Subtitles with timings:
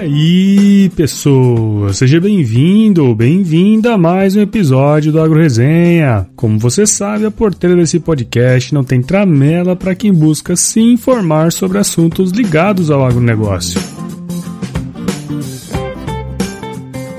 [0.00, 6.26] Aí, pessoas, seja bem-vindo ou bem-vinda a mais um episódio do Agro Resenha.
[6.34, 11.52] Como você sabe, a porteira desse podcast não tem tramela para quem busca se informar
[11.52, 13.78] sobre assuntos ligados ao agronegócio.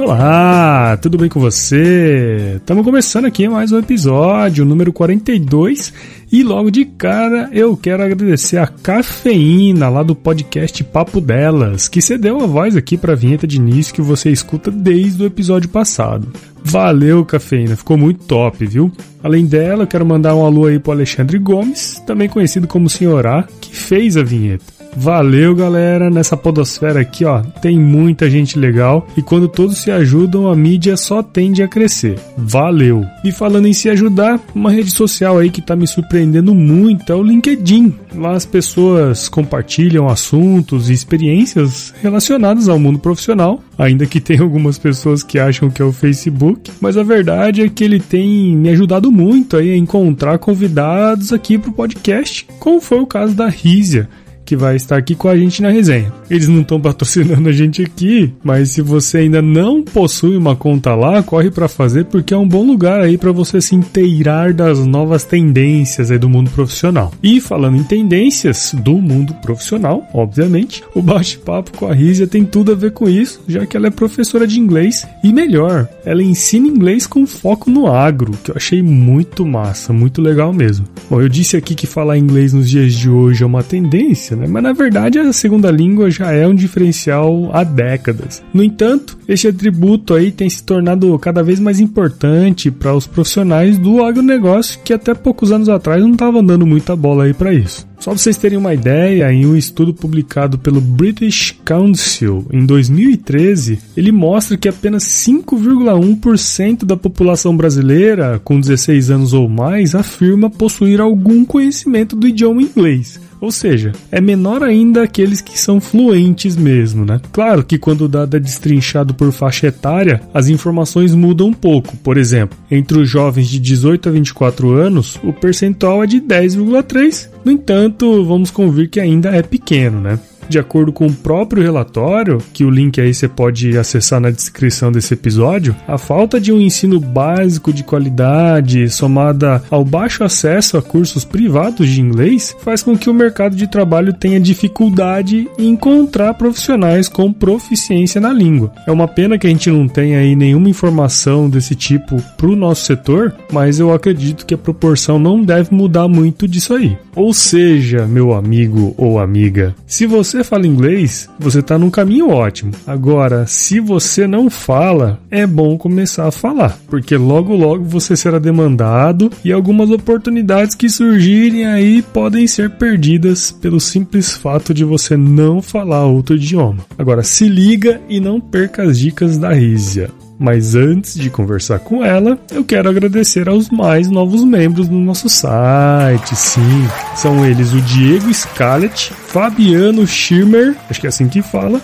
[0.04, 2.56] Olá, tudo bem com você?
[2.56, 5.94] Estamos começando aqui mais um episódio, número 42,
[6.32, 12.02] e logo de cara eu quero agradecer a Cafeína lá do podcast Papo Delas, que
[12.02, 15.70] cedeu a voz aqui para a vinheta de início que você escuta desde o episódio
[15.70, 16.28] passado.
[16.64, 18.92] Valeu, Cafeína, ficou muito top, viu?
[19.22, 23.48] Além dela, eu quero mandar um alô aí pro Alexandre Gomes, também conhecido como Senhorá,
[23.62, 24.81] que fez a vinheta.
[24.96, 26.10] Valeu, galera.
[26.10, 30.98] Nessa podosfera aqui, ó, tem muita gente legal e quando todos se ajudam, a mídia
[30.98, 32.20] só tende a crescer.
[32.38, 33.06] Valeu.
[33.24, 37.16] E falando em se ajudar, uma rede social aí que tá me surpreendendo muito é
[37.16, 37.94] o LinkedIn.
[38.16, 44.78] Lá as pessoas compartilham assuntos e experiências relacionadas ao mundo profissional, ainda que tem algumas
[44.78, 48.70] pessoas que acham que é o Facebook, mas a verdade é que ele tem me
[48.70, 54.10] ajudado muito aí a encontrar convidados aqui pro podcast, como foi o caso da Rízia
[54.52, 56.12] que vai estar aqui com a gente na resenha.
[56.30, 60.94] Eles não estão patrocinando a gente aqui, mas se você ainda não possui uma conta
[60.94, 64.86] lá, corre para fazer porque é um bom lugar aí para você se inteirar das
[64.86, 67.14] novas tendências aí do mundo profissional.
[67.24, 72.74] E falando em tendências do mundo profissional, obviamente, o bate-papo com a Rízia tem tudo
[72.74, 76.68] a ver com isso, já que ela é professora de inglês e melhor, ela ensina
[76.68, 80.86] inglês com foco no agro, que eu achei muito massa, muito legal mesmo.
[81.10, 84.41] Bom, eu disse aqui que falar inglês nos dias de hoje é uma tendência, né?
[84.48, 88.44] Mas na verdade a segunda língua já é um diferencial há décadas.
[88.54, 93.78] No entanto, este atributo aí tem se tornado cada vez mais importante para os profissionais
[93.78, 97.90] do agronegócio que até poucos anos atrás não estavam dando muita bola aí para isso.
[98.02, 103.78] Só para vocês terem uma ideia, em um estudo publicado pelo British Council em 2013,
[103.96, 111.00] ele mostra que apenas 5,1% da população brasileira com 16 anos ou mais afirma possuir
[111.00, 113.20] algum conhecimento do idioma inglês.
[113.42, 117.20] Ou seja, é menor ainda aqueles que são fluentes mesmo, né?
[117.34, 121.98] Claro que quando o dado é destrinchado por faixa etária, as informações mudam um pouco.
[121.98, 127.30] Por exemplo, entre os jovens de 18 a 24 anos, o percentual é de 10,3.
[127.44, 130.20] No entanto, vamos convir que ainda é pequeno, né?
[130.48, 134.92] De acordo com o próprio relatório, que o link aí você pode acessar na descrição
[134.92, 140.82] desse episódio, a falta de um ensino básico de qualidade, somada ao baixo acesso a
[140.82, 146.34] cursos privados de inglês, faz com que o mercado de trabalho tenha dificuldade em encontrar
[146.34, 148.72] profissionais com proficiência na língua.
[148.88, 152.56] É uma pena que a gente não tenha aí nenhuma informação desse tipo para o
[152.56, 156.98] nosso setor, mas eu acredito que a proporção não deve mudar muito disso aí.
[157.16, 162.30] Ou seja, meu amigo ou amiga, se você você fala inglês, você está num caminho
[162.30, 162.72] ótimo.
[162.88, 168.40] Agora, se você não fala, é bom começar a falar, porque logo logo você será
[168.40, 175.18] demandado e algumas oportunidades que surgirem aí podem ser perdidas pelo simples fato de você
[175.18, 176.86] não falar outro idioma.
[176.98, 180.10] Agora, se liga e não perca as dicas da Rízia.
[180.44, 185.30] Mas antes de conversar com ela, eu quero agradecer aos mais novos membros do nosso
[185.30, 186.36] site.
[186.36, 191.80] Sim, são eles o Diego Scalet, Fabiano Schirmer, acho que é assim que fala,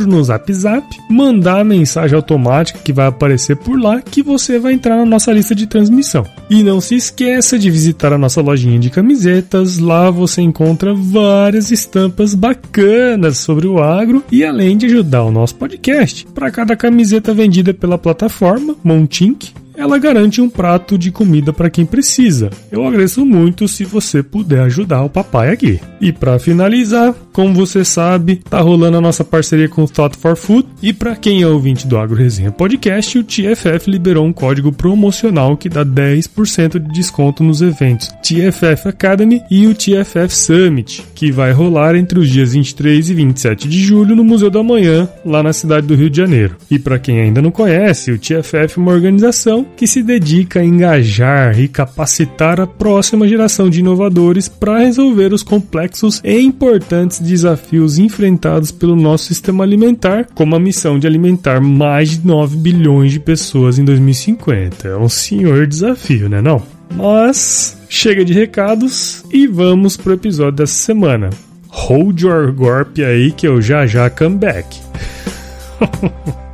[0.06, 4.75] no Zap Zap, mandar a mensagem automática que vai aparecer por lá que você vai
[4.75, 6.27] entrar na nossa lista de transmissão.
[6.49, 11.70] E não se esqueça de visitar a nossa lojinha de camisetas lá você encontra várias
[11.70, 16.26] estampas bacanas sobre o agro e além de ajudar o nosso podcast.
[16.34, 21.87] Para cada camiseta vendida pela plataforma Montink, ela garante um prato de comida para quem
[21.87, 22.50] precisa.
[22.71, 25.81] Eu agradeço muito se você puder ajudar o papai aqui.
[26.00, 30.37] E para finalizar, como você sabe, tá rolando a nossa parceria com o Thought for
[30.37, 34.71] Food e para quem é ouvinte do Agro Resenha Podcast, o TFF liberou um código
[34.71, 41.32] promocional que dá 10% de desconto nos eventos TFF Academy e o TFF Summit, que
[41.32, 45.43] vai rolar entre os dias 23 e 27 de julho no Museu da Manhã, lá
[45.43, 46.56] na cidade do Rio de Janeiro.
[46.71, 50.64] E para quem ainda não conhece, o TFF é uma organização que se dedica a
[50.64, 57.99] engajar e capacitar a próxima geração de inovadores para resolver os complexos e importantes desafios
[57.99, 63.20] enfrentados pelo nosso sistema alimentar, como a missão de alimentar mais de 9 bilhões de
[63.20, 64.88] pessoas em 2050.
[64.88, 66.62] É um senhor desafio, né não?
[66.94, 71.31] Mas chega de recados e vamos pro episódio dessa semana.
[71.69, 74.40] Hold your gorp aí que eu já já come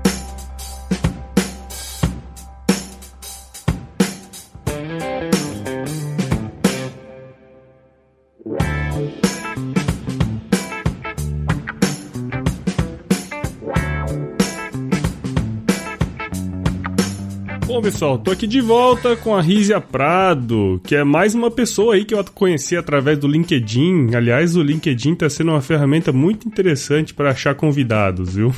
[17.93, 22.05] pessoal, tô aqui de volta com a Rízia Prado, que é mais uma pessoa aí
[22.05, 24.13] que eu conheci através do LinkedIn.
[24.13, 28.53] Aliás, o LinkedIn tá sendo uma ferramenta muito interessante para achar convidados, viu?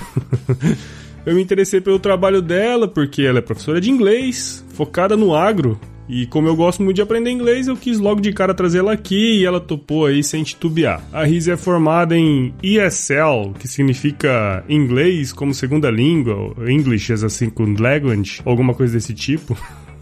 [1.26, 5.78] eu me interessei pelo trabalho dela porque ela é professora de inglês, focada no agro,
[6.08, 9.40] e como eu gosto muito de aprender inglês, eu quis logo de cara trazê-la aqui
[9.40, 11.02] e ela topou aí sem titubear.
[11.12, 17.28] A Riz é formada em ESL, que significa inglês como segunda língua, English as a
[17.28, 19.56] second language, alguma coisa desse tipo.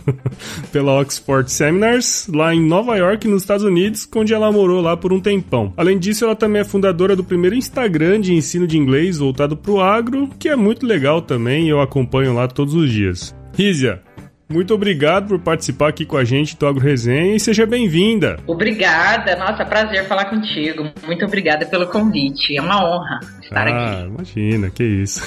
[0.73, 5.13] pela Oxford Seminars, lá em Nova York, nos Estados Unidos, onde ela morou lá por
[5.13, 5.73] um tempão.
[5.77, 9.73] Além disso, ela também é fundadora do primeiro Instagram de ensino de inglês voltado para
[9.73, 13.35] o agro, que é muito legal também, eu acompanho lá todos os dias.
[13.55, 14.03] Rízia,
[14.49, 18.39] muito obrigado por participar aqui com a gente do Agro Resenha e seja bem-vinda.
[18.47, 20.89] Obrigada, nossa, prazer falar contigo.
[21.05, 22.57] Muito obrigada pelo convite.
[22.57, 24.07] É uma honra estar ah, aqui.
[24.07, 25.21] imagina, que isso.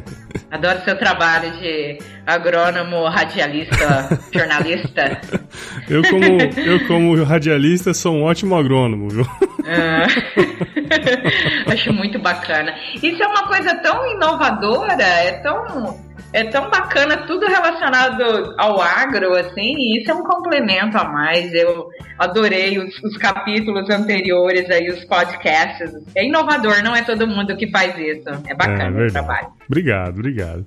[0.50, 5.20] Adoro seu trabalho de agrônomo, radialista, jornalista.
[5.90, 6.24] eu como
[6.56, 9.26] eu como radialista sou um ótimo agrônomo, viu?
[9.66, 10.06] Ah.
[11.70, 12.74] Acho muito bacana.
[13.02, 19.34] Isso é uma coisa tão inovadora, é tão é tão bacana tudo relacionado ao agro,
[19.36, 21.52] assim, e isso é um complemento a mais.
[21.52, 21.88] Eu
[22.18, 25.92] adorei os, os, capítulos anteriores aí, os podcasts.
[26.14, 28.28] É inovador, não é todo mundo que faz isso.
[28.46, 29.48] É bacana é, o trabalho.
[29.66, 30.66] Obrigado, obrigado.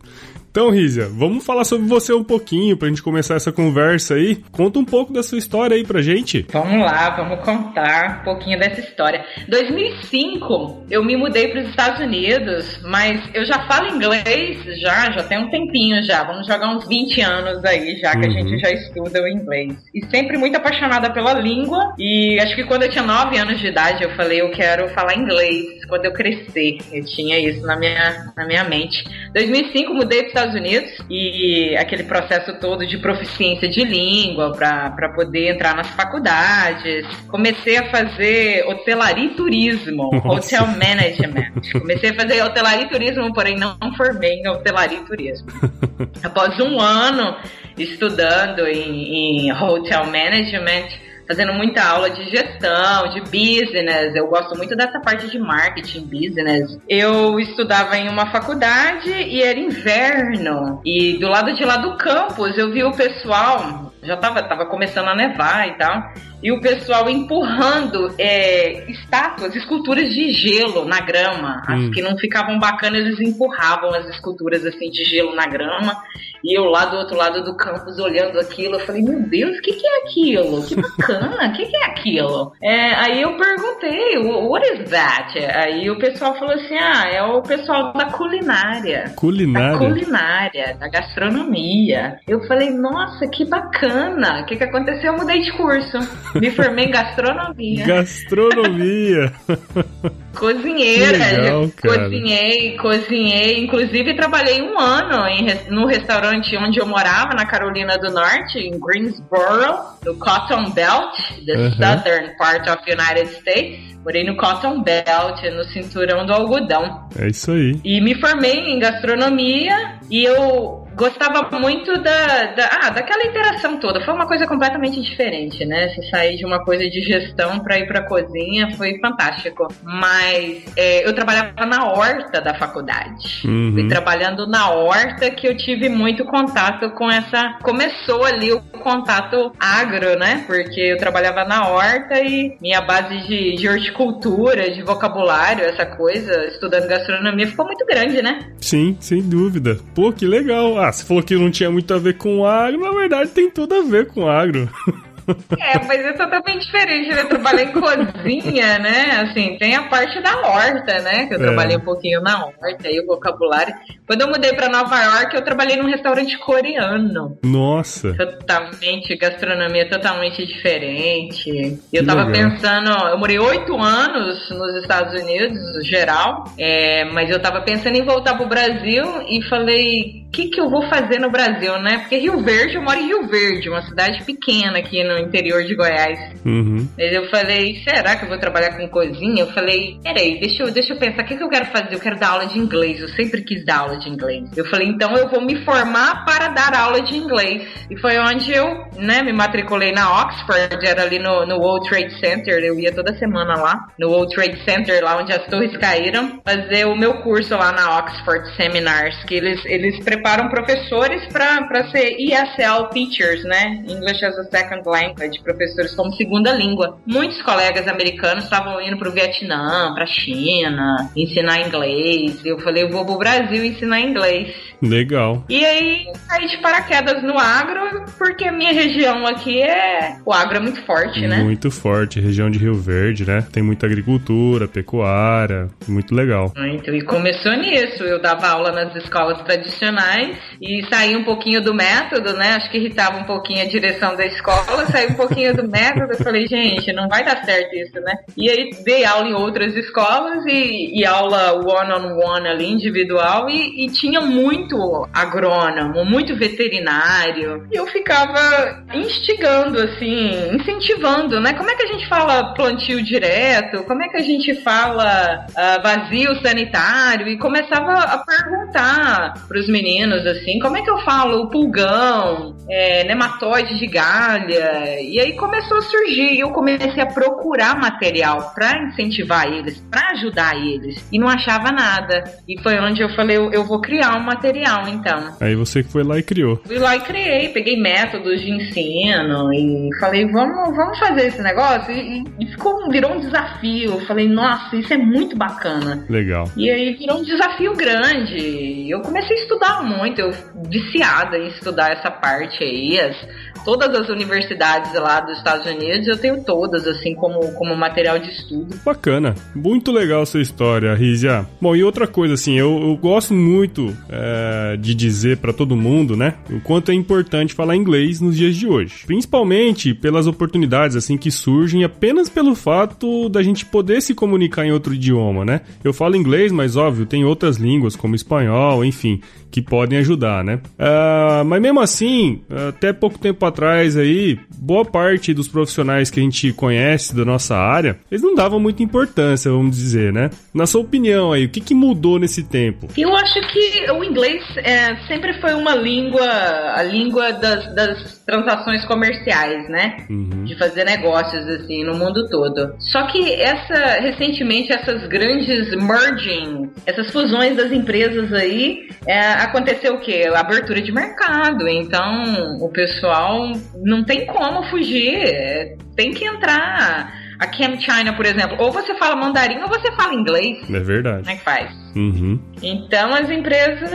[0.56, 4.38] Então, Rízia, vamos falar sobre você um pouquinho pra gente começar essa conversa aí.
[4.54, 6.46] Conta um pouco da sua história aí pra gente.
[6.50, 9.26] Vamos lá, vamos contar um pouquinho dessa história.
[9.50, 15.24] 2005, eu me mudei para os Estados Unidos, mas eu já falo inglês já, já
[15.24, 16.24] tem um tempinho já.
[16.24, 18.38] Vamos jogar uns 20 anos aí já que uhum.
[18.38, 19.76] a gente já estuda o inglês.
[19.94, 21.94] E sempre muito apaixonada pela língua.
[22.00, 25.18] E acho que quando eu tinha 9 anos de idade, eu falei, eu quero falar
[25.18, 26.78] inglês quando eu crescer.
[26.94, 29.04] Eu tinha isso na minha, na minha mente.
[29.34, 35.54] 2005, mudei para Estados Unidos e aquele processo todo de proficiência de língua para poder
[35.54, 37.06] entrar nas faculdades.
[37.28, 40.62] Comecei a fazer hotelaria e turismo, Nossa.
[40.62, 41.52] hotel management.
[41.80, 45.48] Comecei a fazer hotelaria e turismo, porém não formei em hotelaria e turismo.
[46.24, 47.36] Após um ano
[47.78, 50.88] estudando em, em hotel management,
[51.28, 54.16] fazendo muita aula de gestão, de business.
[54.16, 56.78] Eu gosto muito dessa parte de marketing, business.
[56.88, 60.82] Eu estudava em uma faculdade e era inverno.
[60.86, 65.08] E do lado de lá do campus eu vi o pessoal, já tava, tava começando
[65.08, 71.62] a nevar e tal e o pessoal empurrando é, estátuas, esculturas de gelo na grama.
[71.70, 71.74] Hum.
[71.74, 75.96] As que não ficavam bacanas, eles empurravam as esculturas assim de gelo na grama.
[76.44, 79.62] E eu lá do outro lado do campus olhando aquilo, eu falei, meu Deus, o
[79.62, 80.64] que, que é aquilo?
[80.64, 82.54] Que bacana, o que, que é aquilo?
[82.62, 85.40] É, aí eu perguntei, what is that?
[85.40, 89.12] Aí o pessoal falou assim, ah, é o pessoal da culinária.
[89.16, 89.72] Culinária?
[89.72, 92.20] Da culinária, da gastronomia.
[92.28, 94.42] Eu falei, nossa, que bacana.
[94.42, 95.14] O que, que aconteceu?
[95.14, 95.98] Eu mudei de curso.
[96.36, 97.86] Me formei em gastronomia.
[97.86, 99.32] Gastronomia.
[100.36, 101.18] Cozinheira.
[101.18, 103.64] Legal, cozinhei, cozinhei.
[103.64, 108.78] Inclusive, trabalhei um ano em, no restaurante onde eu morava, na Carolina do Norte, em
[108.78, 111.16] Greensboro, no Cotton Belt,
[111.46, 111.72] the uh -huh.
[111.78, 113.96] southern part of United States.
[114.04, 117.08] Morei no Cotton Belt, no cinturão do algodão.
[117.18, 117.80] É isso aí.
[117.84, 124.04] E me formei em gastronomia e eu gostava muito da, da, ah, daquela interação toda.
[124.04, 125.90] Foi uma coisa completamente diferente, né?
[125.90, 129.68] Se sair de uma coisa de gestão para ir para cozinha foi fantástico.
[129.84, 133.46] Mas é, eu trabalhava na horta da faculdade.
[133.46, 133.72] Uhum.
[133.74, 137.58] Fui trabalhando na horta que eu tive muito contato com essa.
[137.62, 140.44] Começou ali o contato agro, né?
[140.48, 146.46] Porque eu trabalhava na horta e minha base de, de horticultura, de vocabulário, essa coisa,
[146.46, 148.40] estudando gastronomia, ficou muito grande, né?
[148.60, 149.78] Sim, sem dúvida.
[149.94, 150.85] Pô, que legal.
[150.86, 153.74] Ah, você falou que não tinha muito a ver com agro, na verdade tem tudo
[153.74, 154.70] a ver com agro.
[155.60, 157.22] É, mas é totalmente diferente, né?
[157.22, 159.22] Eu trabalhei em cozinha, né?
[159.24, 161.26] Assim, tem a parte da horta, né?
[161.26, 161.42] Que eu é.
[161.42, 163.74] trabalhei um pouquinho na horta, aí o vocabulário.
[164.06, 167.38] Quando eu mudei pra Nova York, eu trabalhei num restaurante coreano.
[167.44, 168.14] Nossa!
[168.14, 171.80] Totalmente, gastronomia totalmente diferente.
[171.92, 172.52] Eu tava legal.
[172.52, 178.06] pensando, eu morei oito anos nos Estados Unidos, geral, é, mas eu tava pensando em
[178.06, 182.00] voltar pro Brasil e falei, que que eu vou fazer no Brasil, né?
[182.00, 185.74] Porque Rio Verde, eu moro em Rio Verde, uma cidade pequena aqui no interior de
[185.74, 186.20] Goiás.
[186.46, 186.88] Uhum.
[186.98, 189.44] Mas eu falei, será que eu vou trabalhar com cozinha?
[189.44, 191.96] Eu falei, peraí, deixa eu, deixa eu pensar, o que, que eu quero fazer?
[191.96, 194.50] Eu quero dar aula de inglês, eu sempre quis dar aula de inglês.
[194.58, 197.66] Eu falei, então eu vou me formar para dar aula de inglês.
[197.90, 202.20] E foi onde eu, né, me matriculei na Oxford, era ali no, no World Trade
[202.20, 206.42] Center, eu ia toda semana lá, no World Trade Center, lá onde as torres caíram,
[206.46, 212.16] fazer o meu curso lá na Oxford Seminars, que eles, eles preparam professores para ser
[212.20, 216.98] ESL teachers, né, English as a Second Language professores como segunda língua.
[217.06, 222.44] Muitos colegas americanos estavam indo para o Vietnã, para a China, ensinar inglês.
[222.44, 224.54] Eu falei, eu vou pro Brasil ensinar inglês.
[224.82, 225.44] Legal.
[225.48, 230.18] E aí caí de paraquedas no agro, porque a minha região aqui é.
[230.26, 231.38] O agro é muito forte, né?
[231.38, 233.46] Muito forte, região de Rio Verde, né?
[233.52, 236.52] Tem muita agricultura, pecuária, muito legal.
[236.56, 236.94] Muito.
[236.94, 238.04] E começou nisso.
[238.04, 240.15] Eu dava aula nas escolas tradicionais
[240.62, 242.54] e saí um pouquinho do método, né?
[242.56, 246.24] Acho que irritava um pouquinho a direção da escola, saí um pouquinho do método e
[246.24, 248.14] falei, gente, não vai dar certo isso, né?
[248.38, 253.50] E aí dei aula em outras escolas e, e aula one-on-one -on -one ali, individual,
[253.50, 254.46] e, e tinha muito
[254.76, 257.68] muito agrônomo, muito veterinário.
[257.72, 261.54] E eu ficava instigando, assim, incentivando, né?
[261.54, 263.84] Como é que a gente fala plantio direto?
[263.84, 267.28] Como é que a gente fala uh, vazio sanitário?
[267.28, 273.04] E começava a perguntar para os meninos, assim, como é que eu falo pulgão, é,
[273.04, 275.00] nematóide de galha?
[275.02, 280.56] E aí começou a surgir, eu comecei a procurar material para incentivar eles, para ajudar
[280.56, 281.08] eles.
[281.12, 282.24] E não achava nada.
[282.48, 285.36] E foi onde eu falei, eu, eu vou criar um material então.
[285.40, 286.62] Aí você foi lá e criou.
[286.66, 291.92] Fui lá e criei, peguei métodos de ensino e falei, vamos, vamos fazer esse negócio.
[291.92, 293.92] E, e ficou, virou um desafio.
[293.92, 296.06] Eu falei, nossa, isso é muito bacana.
[296.10, 296.50] Legal.
[296.58, 298.90] E aí virou um desafio grande.
[298.90, 300.32] Eu comecei a estudar muito, eu
[300.70, 303.16] viciada em estudar essa parte aí, as,
[303.64, 308.30] todas as universidades lá dos Estados Unidos, eu tenho todas, assim, como, como material de
[308.30, 308.76] estudo.
[308.84, 309.36] Bacana.
[309.56, 311.46] Muito legal essa história, Rizia.
[311.62, 316.16] Bom, e outra coisa, assim, eu, eu gosto muito é, de dizer para todo mundo,
[316.16, 319.06] né, o quanto é importante falar inglês nos dias de hoje.
[319.06, 324.72] Principalmente pelas oportunidades, assim, que surgem apenas pelo fato da gente poder se comunicar em
[324.72, 325.62] outro idioma, né?
[325.84, 330.62] Eu falo inglês, mas óbvio, tem outras línguas, como espanhol, enfim, que podem ajudar, né?
[330.80, 336.24] Uh, mas mesmo assim, até pouco tempo atrás aí, boa parte dos profissionais que a
[336.24, 340.30] gente conhece da nossa área, eles não davam muita importância, vamos dizer, né?
[340.54, 342.88] Na sua opinião aí, o que, que mudou nesse tempo?
[342.98, 346.26] Eu acho que o inglês é, sempre foi uma língua,
[346.74, 349.98] a língua das, das transações comerciais, né?
[350.10, 350.46] Uhum.
[350.46, 352.76] De fazer negócios assim no mundo todo.
[352.80, 359.20] Só que essa recentemente essas grandes merging, essas fusões das empresas aí, é,
[359.66, 360.30] aconteceu o quê?
[360.34, 361.68] Abertura de mercado.
[361.68, 363.52] Então, o pessoal
[363.84, 365.18] não tem como fugir.
[365.18, 369.92] É, tem que entrar a Cam China, por exemplo, ou você fala mandarim ou você
[369.92, 370.70] fala inglês.
[370.70, 371.20] É verdade.
[371.20, 371.86] Como é que faz?
[371.96, 372.40] Uhum.
[372.62, 373.92] Então as empresas,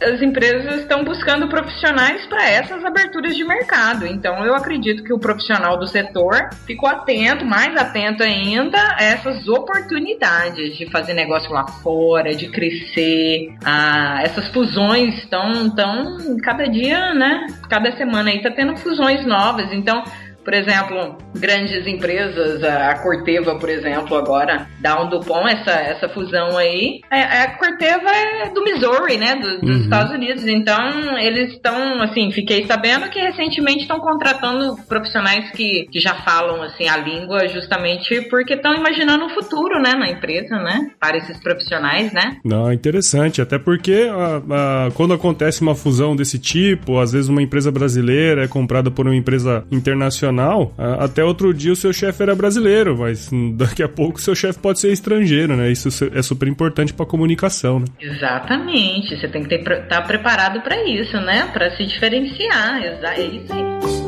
[0.00, 4.06] as empresas estão buscando profissionais para essas aberturas de mercado.
[4.06, 9.48] Então eu acredito que o profissional do setor ficou atento, mais atento ainda a essas
[9.48, 13.52] oportunidades de fazer negócio lá fora, de crescer.
[13.64, 17.46] Ah, essas fusões estão, estão cada dia, né?
[17.68, 19.72] Cada semana aí tá tendo fusões novas.
[19.72, 20.04] Então
[20.50, 27.02] Por exemplo, grandes empresas, a Corteva, por exemplo, agora, Down Dupont, essa, essa fusão aí.
[27.08, 29.36] A, é, a Corteva é do Missouri, né?
[29.36, 29.82] Do, dos uhum.
[29.82, 30.44] Estados Unidos.
[30.48, 36.60] Então, eles estão, assim, fiquei sabendo que recentemente estão contratando profissionais que, que já falam,
[36.64, 40.90] assim, a língua justamente porque estão imaginando o futuro, né, na empresa, né?
[40.98, 42.38] Para esses profissionais, né?
[42.44, 43.40] Não, interessante.
[43.40, 48.42] Até porque a, a, quando acontece uma fusão desse tipo, às vezes uma empresa brasileira
[48.42, 50.39] é comprada por uma empresa internacional,
[50.78, 54.34] a, até outro dia o seu chefe era brasileiro, mas daqui a pouco o seu
[54.34, 55.70] chefe pode ser estrangeiro, né?
[55.70, 57.86] Isso é super importante para comunicação, né?
[58.00, 59.18] Exatamente.
[59.18, 61.48] Você tem que estar tá preparado para isso, né?
[61.52, 62.82] Para se diferenciar.
[62.82, 64.00] É isso aí.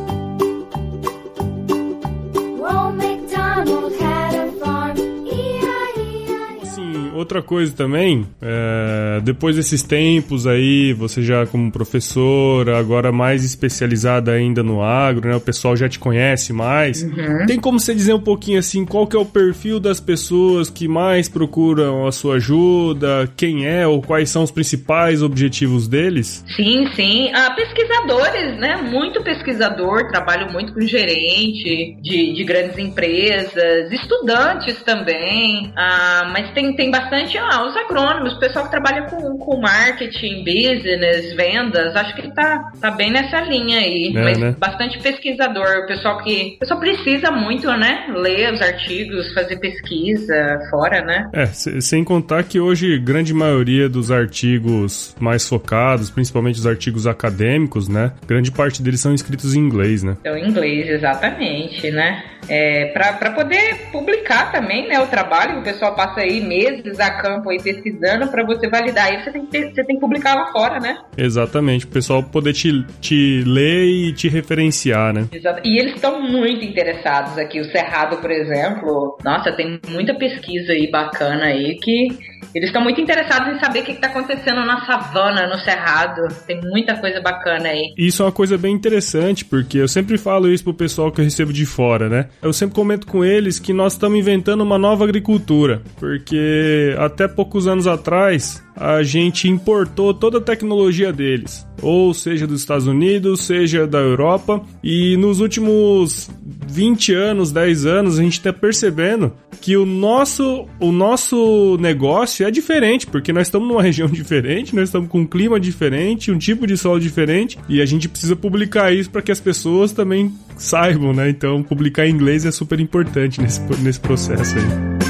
[7.23, 14.33] Outra coisa também, é, depois desses tempos aí, você já como professora, agora mais especializada
[14.33, 15.37] ainda no agro, né?
[15.37, 17.03] O pessoal já te conhece mais.
[17.03, 17.47] Uhum.
[17.47, 20.89] Tem como você dizer um pouquinho assim, qual que é o perfil das pessoas que
[20.89, 23.31] mais procuram a sua ajuda?
[23.37, 26.45] Quem é ou quais são os principais objetivos deles?
[26.57, 27.31] Sim, sim.
[27.35, 28.77] Ah, pesquisadores, né?
[28.77, 35.73] Muito pesquisador, trabalho muito com gerente de, de grandes empresas, estudantes também.
[35.77, 39.61] Ah, mas tem, tem bastante bastante ah, os agrônomos, o pessoal que trabalha com, com
[39.61, 44.13] marketing, business, vendas, acho que tá, tá bem nessa linha aí.
[44.17, 44.57] É, mas né?
[44.59, 46.55] bastante pesquisador, o pessoal que.
[46.57, 48.07] O pessoal precisa muito, né?
[48.15, 51.29] Ler os artigos, fazer pesquisa fora, né?
[51.35, 57.89] É, sem contar que hoje grande maioria dos artigos mais focados, principalmente os artigos acadêmicos,
[57.89, 58.13] né?
[58.27, 60.17] Grande parte deles são escritos em inglês, né?
[60.21, 62.25] Então, em inglês, exatamente, né?
[62.49, 64.99] É, para poder publicar também, né?
[65.01, 69.07] O trabalho, o pessoal passa aí meses a campo aí pesquisando para você validar.
[69.07, 70.99] Aí você tem, que, você tem que publicar lá fora, né?
[71.17, 75.27] Exatamente, o pessoal poder te, te ler e te referenciar, né?
[75.33, 75.61] Exato.
[75.65, 77.61] E eles estão muito interessados aqui.
[77.61, 82.09] O Cerrado, por exemplo, nossa, tem muita pesquisa aí bacana aí que
[82.55, 86.21] eles estão muito interessados em saber o que está acontecendo na savana, no cerrado.
[86.47, 87.95] Tem muita coisa bacana aí.
[87.97, 91.25] Isso é uma coisa bem interessante, porque eu sempre falo isso pro pessoal que eu
[91.25, 92.29] recebo de fora, né?
[92.43, 97.67] Eu sempre comento com eles que nós estamos inventando uma nova agricultura, porque até poucos
[97.67, 103.87] anos atrás a gente importou toda a tecnologia deles, ou seja dos Estados Unidos, seja
[103.87, 106.31] da Europa, e nos últimos
[106.69, 112.51] 20 anos, 10 anos, a gente está percebendo que o nosso, o nosso negócio é
[112.51, 116.67] diferente, porque nós estamos numa região diferente, nós estamos com um clima diferente, um tipo
[116.67, 121.13] de solo diferente, e a gente precisa publicar isso para que as pessoas também saibam,
[121.13, 121.29] né?
[121.29, 125.02] Então, publicar em inglês é super importante nesse, nesse processo aí.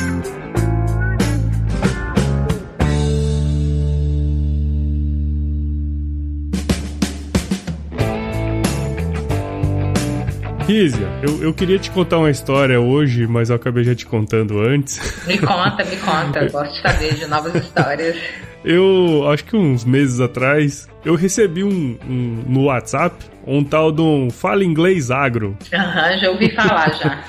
[10.66, 14.60] Kísia, eu, eu queria te contar uma história hoje, mas eu acabei já te contando
[14.60, 15.26] antes.
[15.26, 16.38] Me conta, me conta.
[16.40, 18.16] Eu gosto de saber de novas histórias.
[18.64, 24.00] Eu acho que uns meses atrás eu recebi um, um no WhatsApp um tal de
[24.00, 25.56] um Fala Inglês Agro.
[25.72, 27.24] Aham, já ouvi falar já.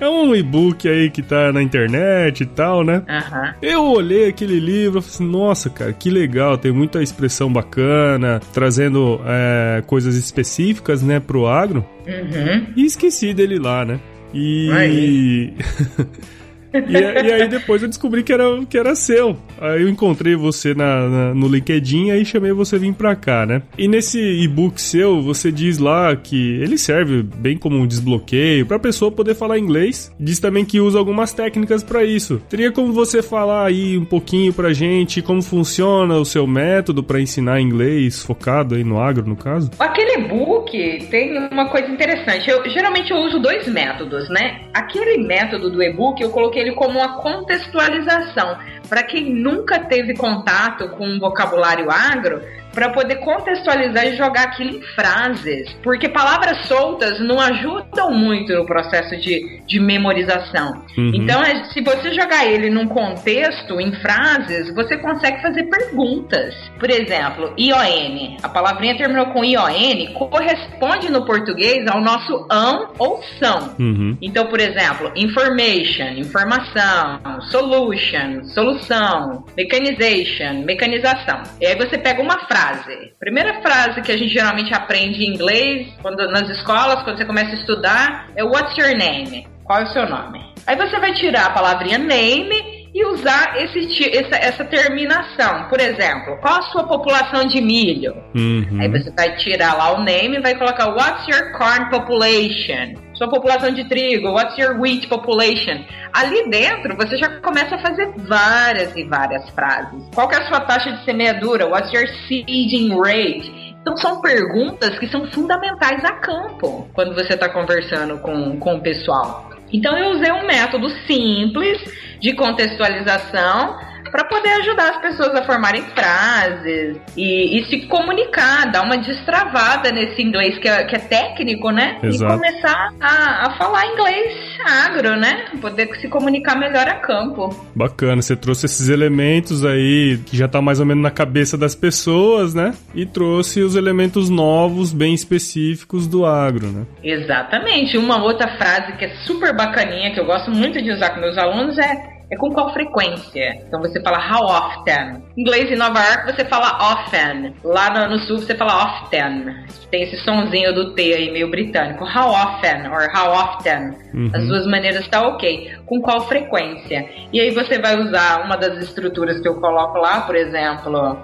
[0.00, 3.02] é um e-book aí que tá na internet e tal, né?
[3.08, 3.52] Uhum.
[3.60, 8.40] Eu olhei aquele livro e falei assim, nossa, cara, que legal, tem muita expressão bacana,
[8.52, 11.84] trazendo é, coisas específicas, né, pro agro.
[12.06, 12.66] Uhum.
[12.76, 14.00] E esqueci dele lá, né?
[14.32, 15.52] E.
[16.72, 19.36] E, e, aí depois eu descobri que era, que era seu.
[19.60, 23.62] Aí eu encontrei você na, na, no LinkedIn e chamei você vir pra cá, né?
[23.76, 28.78] E nesse e-book seu, você diz lá que ele serve bem como um desbloqueio pra
[28.78, 30.12] pessoa poder falar inglês.
[30.18, 32.40] Diz também que usa algumas técnicas para isso.
[32.48, 37.20] Teria como você falar aí um pouquinho pra gente como funciona o seu método para
[37.20, 39.70] ensinar inglês focado aí no agro, no caso?
[39.78, 42.48] Aquele e-book tem uma coisa interessante.
[42.48, 44.62] Eu geralmente eu uso dois métodos, né?
[44.74, 48.58] Aquele método do e-book eu coloquei ele como uma contextualização.
[48.88, 52.42] Para quem nunca teve contato com um vocabulário agro,
[52.78, 55.68] para poder contextualizar e jogar aquilo em frases.
[55.82, 60.84] Porque palavras soltas não ajudam muito no processo de, de memorização.
[60.96, 61.10] Uhum.
[61.12, 66.54] Então, é, se você jogar ele num contexto, em frases, você consegue fazer perguntas.
[66.78, 68.36] Por exemplo, ION.
[68.44, 73.74] A palavrinha terminou com ION, corresponde no português ao nosso ão ou são.
[73.80, 74.16] Uhum.
[74.22, 81.42] Então, por exemplo, information, informação, solution, solução, mechanization, mecanização.
[81.60, 83.14] E aí você pega uma frase frase.
[83.18, 87.50] Primeira frase que a gente geralmente aprende em inglês, quando nas escolas, quando você começa
[87.50, 89.46] a estudar, é What's your name?
[89.64, 90.40] Qual é o seu nome?
[90.66, 95.68] Aí você vai tirar a palavrinha name e usar esse, essa, essa terminação.
[95.68, 98.14] Por exemplo, qual a sua população de milho?
[98.34, 98.78] Uhum.
[98.80, 102.94] Aí você vai tirar lá o name e vai colocar What's your corn population?
[103.14, 105.84] Sua população de trigo, what's your wheat population?
[106.12, 110.04] Ali dentro você já começa a fazer várias e várias frases.
[110.14, 111.66] Qual é a sua taxa de semeadura?
[111.66, 113.76] What's your seeding rate?
[113.80, 118.80] Então são perguntas que são fundamentais a campo quando você está conversando com, com o
[118.80, 119.50] pessoal.
[119.72, 121.78] Então eu usei um método simples
[122.20, 123.78] de contextualização
[124.10, 129.90] para poder ajudar as pessoas a formarem frases e, e, se comunicar, dar uma destravada
[129.90, 131.98] nesse inglês que é, que é técnico, né?
[132.02, 132.32] Exato.
[132.32, 135.46] E começar a, a, falar inglês agro, né?
[135.60, 137.48] Poder se comunicar melhor a campo.
[137.74, 141.74] Bacana, você trouxe esses elementos aí que já tá mais ou menos na cabeça das
[141.74, 142.74] pessoas, né?
[142.94, 146.84] E trouxe os elementos novos, bem específicos do agro, né?
[147.02, 147.96] Exatamente.
[147.96, 151.38] Uma outra frase que é super bacaninha, que eu gosto muito de usar com meus
[151.38, 153.62] alunos é é com qual frequência.
[153.66, 155.22] Então você fala how often.
[155.36, 157.54] Em inglês em Nova York você fala often.
[157.64, 159.54] Lá no, no sul você fala often.
[159.90, 162.04] Tem esse sonzinho do T aí meio britânico.
[162.04, 163.96] How often or how often.
[164.12, 164.30] Uhum.
[164.34, 165.72] As duas maneiras tá ok.
[165.86, 167.08] Com qual frequência?
[167.32, 171.18] E aí você vai usar uma das estruturas que eu coloco lá, por exemplo,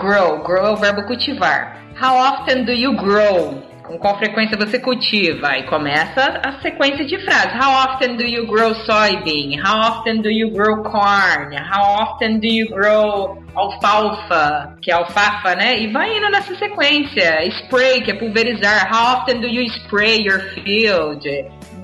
[0.00, 0.38] grow.
[0.42, 1.82] Grow é o verbo cultivar.
[2.00, 3.71] How often do you grow?
[3.92, 5.56] Com qual frequência você cultiva?
[5.58, 7.52] E começa a sequência de frases.
[7.54, 9.60] How often do you grow soybean?
[9.62, 11.54] How often do you grow corn?
[11.56, 14.76] How often do you grow alfalfa?
[14.80, 15.78] Que é alfafa, né?
[15.78, 17.46] E vai indo nessa sequência.
[17.48, 18.90] Spray, que é pulverizar.
[18.92, 21.28] How often do you spray your field?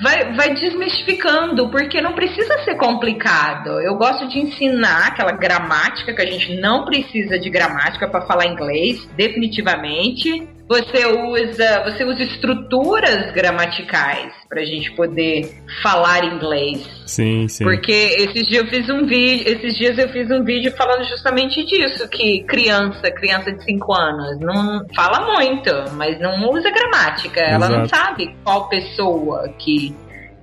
[0.01, 3.81] vai, vai desmistificando, porque não precisa ser complicado.
[3.81, 8.47] Eu gosto de ensinar aquela gramática, que a gente não precisa de gramática para falar
[8.47, 10.47] inglês, definitivamente.
[10.68, 15.50] Você usa, você usa estruturas gramaticais para a gente poder
[15.83, 16.87] falar inglês.
[17.07, 17.64] Sim, sim.
[17.64, 21.64] Porque esses dias eu fiz um vídeo, esses dias eu fiz um vídeo falando justamente
[21.64, 27.40] disso, que criança, criança de 5 anos, não fala muito, mas não usa gramática.
[27.40, 27.64] Exato.
[27.64, 29.94] Ela não sabe qual pessoa que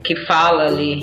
[0.05, 1.01] que fala ali.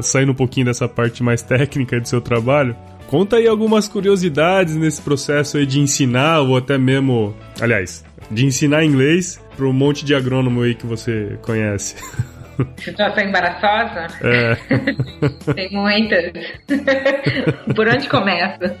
[0.00, 2.74] Saindo um pouquinho dessa parte mais técnica do seu trabalho,
[3.06, 8.84] conta aí algumas curiosidades nesse processo aí de ensinar ou até mesmo, aliás, de ensinar
[8.84, 11.96] inglês para um monte de agrônomo aí que você conhece.
[12.78, 14.06] Situação embaraçosa?
[14.22, 14.54] É.
[15.54, 16.32] Tem muitas.
[17.74, 18.76] por onde começa?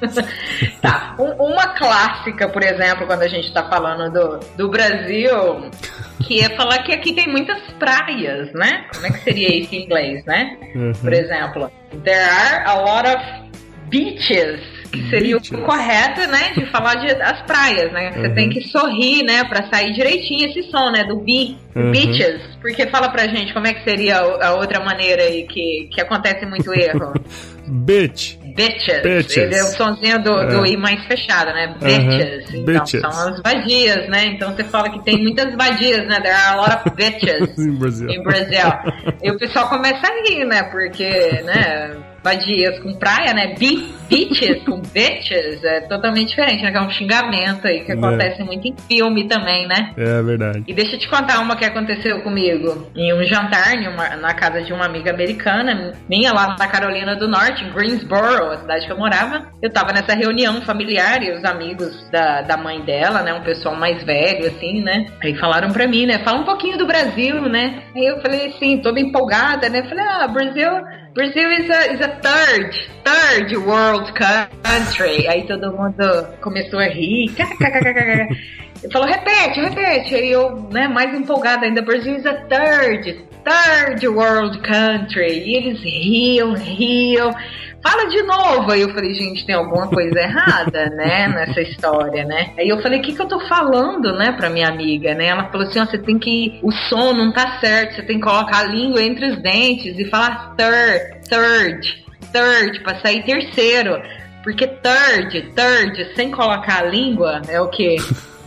[0.80, 1.16] Tá.
[1.18, 5.70] Um, uma clássica, por exemplo, quando a gente está falando do, do Brasil,
[6.26, 8.86] que é falar que aqui tem muitas praias, né?
[8.94, 10.56] Como é que seria isso em inglês, né?
[10.74, 10.92] Uhum.
[10.92, 11.70] Por exemplo,
[12.04, 13.22] there are a lot of
[13.88, 18.12] beaches que seria o correto, né, de falar de as praias, né?
[18.12, 18.34] Você uhum.
[18.34, 21.90] tem que sorrir, né, para sair direitinho esse som, né, do be, uhum.
[21.90, 22.42] beaches.
[22.60, 26.44] Porque fala pra gente como é que seria a outra maneira aí que, que acontece
[26.46, 27.14] muito erro.
[27.66, 28.36] Bitch.
[28.54, 29.02] Bitches.
[29.02, 29.36] Bitches.
[29.38, 30.70] Ele é o sonzinho do, do é.
[30.70, 31.74] I mais fechado, né?
[31.80, 32.50] Bitches.
[32.50, 32.60] Uhum.
[32.60, 33.00] Então, bitches.
[33.00, 34.26] são as vadias, né?
[34.26, 36.20] Então você fala que tem muitas vadias, né?
[36.20, 38.10] There are a lot of bitches in Brazil.
[38.10, 38.68] In Brazil.
[39.22, 40.64] e o pessoal começa a rir, né?
[40.64, 41.08] Porque,
[41.44, 41.96] né?
[42.22, 43.54] vadias com praia, né?
[43.58, 46.70] Be beaches com bitches é totalmente diferente, né?
[46.70, 47.94] Que é um xingamento aí que é.
[47.94, 49.92] acontece muito em filme também, né?
[49.96, 50.64] É verdade.
[50.66, 54.34] E deixa eu te contar uma que aconteceu comigo em um jantar em uma, na
[54.34, 58.86] casa de uma amiga americana minha lá na Carolina do Norte, em Greensboro, a cidade
[58.86, 59.50] que eu morava.
[59.62, 63.32] Eu tava nessa reunião familiar e os amigos da, da mãe dela, né?
[63.32, 65.06] Um pessoal mais velho, assim, né?
[65.22, 66.18] Aí falaram pra mim, né?
[66.18, 67.82] Fala um pouquinho do Brasil, né?
[67.96, 69.82] Aí eu falei assim, toda empolgada, né?
[69.84, 70.70] Falei, ah, Brasil
[71.14, 72.72] Brasil is a, is a third,
[73.04, 75.28] third world country.
[75.28, 77.30] Aí todo mundo começou a rir.
[78.82, 80.14] Ele falou, repete, repete.
[80.14, 85.44] Aí eu, né, mais empolgada ainda, Brasil is a third, third world country.
[85.44, 87.32] E eles riam, riam
[87.82, 88.70] fala de novo.
[88.70, 92.52] Aí eu falei, gente, tem alguma coisa errada, né, nessa história, né?
[92.56, 95.26] Aí eu falei, o que que eu tô falando, né, pra minha amiga, né?
[95.26, 98.26] Ela falou assim, ó, você tem que, o som não tá certo, você tem que
[98.26, 102.01] colocar a língua entre os dentes e falar third, third,
[102.32, 104.00] third, pra sair terceiro.
[104.42, 107.96] Porque third, third, sem colocar a língua, é o quê?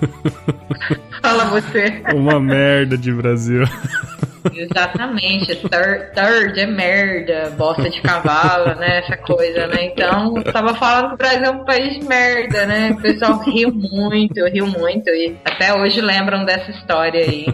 [1.21, 2.01] Fala você.
[2.13, 3.63] Uma merda de Brasil.
[4.53, 5.55] Exatamente.
[5.55, 8.99] Third, third é merda, bosta de cavalo, né?
[8.99, 9.85] Essa coisa, né?
[9.85, 12.91] Então, tava falando que o Brasil é um país de merda, né?
[12.91, 15.09] O pessoal riu muito, riu muito.
[15.09, 17.47] E até hoje lembram dessa história aí.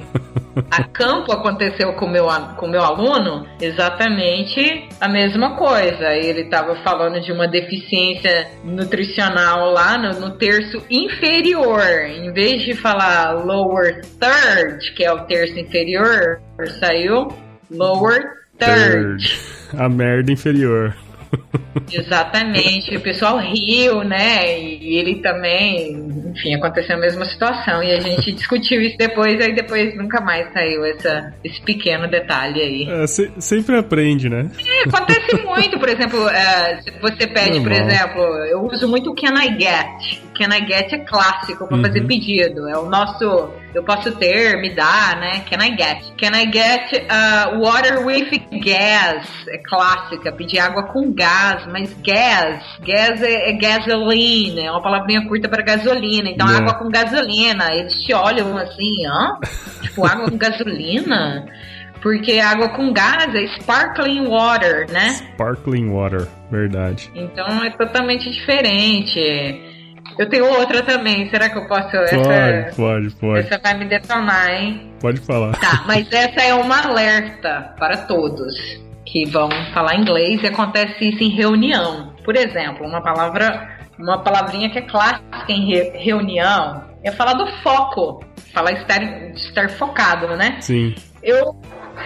[0.70, 6.14] A campo aconteceu com meu, o meu aluno exatamente a mesma coisa.
[6.14, 11.82] Ele estava falando de uma deficiência nutricional lá no, no terço inferior.
[12.08, 16.42] Em vez de falar lower third, que é o terço inferior,
[16.80, 17.28] saiu
[17.70, 18.22] lower
[18.58, 19.24] third.
[19.24, 19.42] third.
[19.78, 20.96] A merda inferior.
[21.92, 24.60] Exatamente, o pessoal riu, né?
[24.60, 27.82] E ele também, enfim, aconteceu a mesma situação.
[27.84, 32.62] E a gente discutiu isso depois, aí depois nunca mais saiu essa, esse pequeno detalhe
[32.62, 32.90] aí.
[32.90, 34.50] É, se, sempre aprende, né?
[34.66, 37.64] É, acontece muito, por exemplo, é, se você pede, Normal.
[37.64, 40.22] por exemplo, eu uso muito o Can I Get.
[40.26, 41.84] O Can I Get é clássico para uhum.
[41.84, 42.68] fazer pedido.
[42.68, 45.44] É o nosso eu posso ter, me dá, né?
[45.50, 46.14] Can I get?
[46.18, 48.30] Can I get uh, water with
[48.64, 49.28] gas?
[49.50, 55.26] É clássica, pedir água com gás, mas gas, gas é, é gasoline, é uma palavrinha
[55.28, 56.30] curta para gasolina.
[56.30, 56.66] Então, yeah.
[56.66, 57.74] água com gasolina.
[57.74, 59.40] Eles te olham assim, hã?
[59.82, 61.46] tipo, água com gasolina?
[62.02, 65.10] Porque água com gás é sparkling water, né?
[65.10, 67.12] Sparkling water, verdade.
[67.14, 69.71] Então é totalmente diferente.
[70.18, 71.90] Eu tenho outra também, será que eu posso?
[71.90, 73.40] Pode, essa, pode, pode.
[73.40, 74.92] Essa vai me detonar, hein?
[75.00, 75.54] Pode falar.
[75.54, 78.54] Tá, mas essa é uma alerta para todos
[79.06, 82.14] que vão falar inglês e acontece isso em reunião.
[82.24, 87.48] Por exemplo, uma palavra, uma palavrinha que é clássica em re, reunião é falar do
[87.64, 89.02] foco, falar estar,
[89.34, 90.58] estar focado, né?
[90.62, 90.94] Sim.
[91.24, 91.56] Eu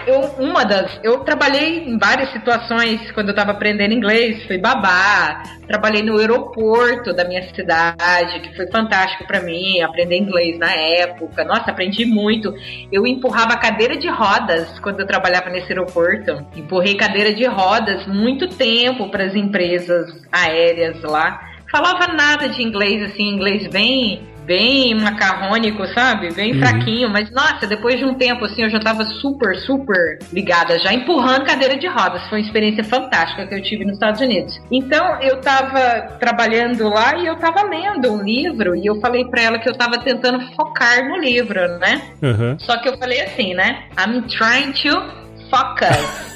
[0.06, 0.98] eu, uma das.
[1.02, 7.12] Eu trabalhei em várias situações quando eu estava aprendendo inglês, fui babá, trabalhei no aeroporto
[7.12, 11.44] da minha cidade, que foi fantástico para mim, aprender inglês na época.
[11.44, 12.54] Nossa, aprendi muito.
[12.92, 16.46] Eu empurrava cadeira de rodas quando eu trabalhava nesse aeroporto.
[16.54, 21.40] Empurrei cadeira de rodas muito tempo para as empresas aéreas lá.
[21.70, 26.32] Falava nada de inglês, assim, inglês bem bem macarrônico, sabe?
[26.32, 26.60] Bem uhum.
[26.60, 30.92] fraquinho, mas nossa, depois de um tempo assim, eu já tava super, super ligada, já
[30.92, 32.22] empurrando cadeira de rodas.
[32.28, 34.58] Foi uma experiência fantástica que eu tive nos Estados Unidos.
[34.70, 39.42] Então, eu tava trabalhando lá e eu tava lendo um livro e eu falei para
[39.42, 42.02] ela que eu tava tentando focar no livro, né?
[42.22, 42.56] Uhum.
[42.60, 43.84] Só que eu falei assim, né?
[43.98, 45.02] I'm trying to
[45.50, 46.35] focus.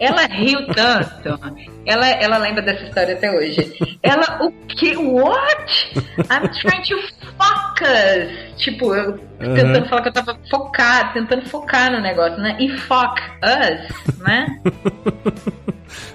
[0.00, 1.38] Ela riu tanto.
[1.84, 3.98] Ela, ela lembra dessa história até hoje.
[4.02, 4.96] Ela, o que?
[4.96, 5.92] What?
[6.30, 6.96] I'm trying to
[7.36, 8.56] focus.
[8.56, 9.54] Tipo, eu uhum.
[9.54, 12.56] tentando falar que eu tava focado, tentando focar no negócio, né?
[12.58, 14.46] E fuck us, né?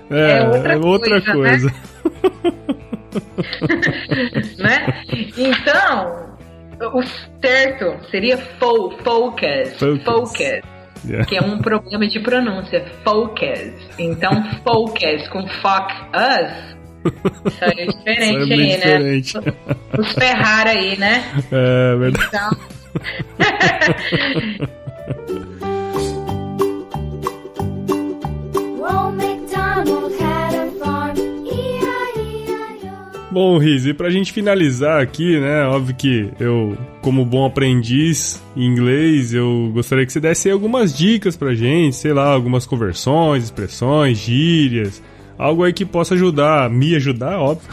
[0.10, 1.68] É, é outra é outra coisa.
[1.68, 1.74] Né?
[4.58, 5.04] né?
[5.36, 6.38] Então,
[6.94, 7.04] o
[7.42, 9.74] certo seria fo focus.
[9.78, 10.04] Focus.
[10.04, 10.75] focus.
[11.08, 11.26] Yeah.
[11.26, 12.86] Que é um problema de pronúncia.
[13.04, 13.74] Focus.
[13.98, 16.76] Então, focus com fuck us.
[17.46, 18.78] Isso aí é diferente é aí, né?
[18.78, 19.38] diferente.
[19.38, 19.54] né?
[20.00, 21.24] Os Ferrari aí, né?
[21.52, 22.28] É verdade.
[22.28, 22.50] Então...
[33.36, 35.66] Bom, Riz, e pra gente finalizar aqui, né?
[35.66, 41.36] Óbvio que eu, como bom aprendiz em inglês, eu gostaria que você desse algumas dicas
[41.36, 45.04] pra gente, sei lá, algumas conversões, expressões, gírias,
[45.38, 47.70] algo aí que possa ajudar, me ajudar, óbvio,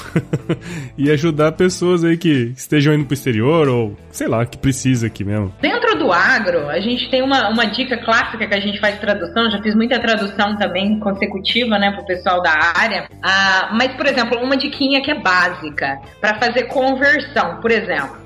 [0.96, 5.24] e ajudar pessoas aí que estejam indo pro exterior ou, sei lá, que precisa aqui
[5.24, 5.52] mesmo.
[5.60, 9.50] Dentro do agro, a gente tem uma, uma dica clássica que a gente faz tradução,
[9.50, 14.38] já fiz muita tradução também consecutiva, né, pro pessoal da área, ah, mas, por exemplo,
[14.38, 18.21] uma diquinha que é básica, para fazer conversão, por exemplo,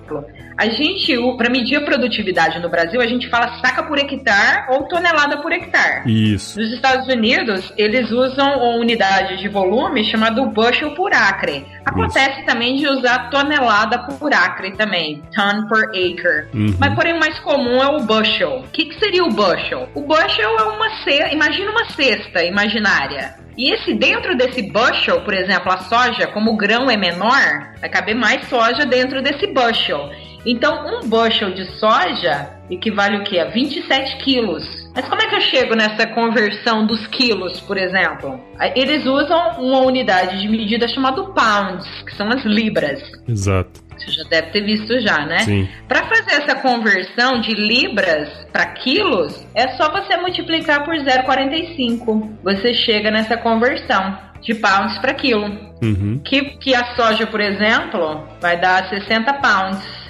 [0.56, 4.84] a gente, para medir a produtividade no Brasil, a gente fala saca por hectare ou
[4.84, 6.10] tonelada por hectare.
[6.10, 6.58] Isso.
[6.58, 11.66] Nos Estados Unidos, eles usam uma unidade de volume chamada bushel por acre.
[11.84, 12.46] Acontece Isso.
[12.46, 16.48] também de usar tonelada por acre também, ton per acre.
[16.54, 16.74] Uhum.
[16.78, 18.60] Mas porém o mais comum é o bushel.
[18.60, 19.88] O que, que seria o bushel?
[19.94, 23.45] O bushel é uma cesta, imagina uma cesta imaginária.
[23.56, 27.88] E esse dentro desse bushel, por exemplo, a soja, como o grão é menor, vai
[27.88, 30.10] caber mais soja dentro desse bushel.
[30.44, 33.38] Então, um bushel de soja equivale o quê?
[33.38, 34.64] A 27 quilos.
[34.94, 38.40] Mas como é que eu chego nessa conversão dos quilos, por exemplo?
[38.74, 43.02] Eles usam uma unidade de medida chamada pounds, que são as libras.
[43.26, 43.85] Exato.
[43.96, 45.38] Você já deve ter visto já, né?
[45.40, 45.68] Sim.
[45.88, 52.36] Para fazer essa conversão de libras para quilos, é só você multiplicar por 0,45.
[52.42, 55.46] Você chega nessa conversão de pounds para quilo.
[55.82, 56.20] Uhum.
[56.24, 60.06] Que, que a soja, por exemplo, vai dar 60 pounds.